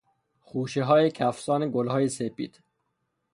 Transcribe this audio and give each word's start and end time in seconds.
خوشههای 0.41 1.11
کفسان 1.11 1.71
گلهای 1.71 2.09
سپید 2.09 2.63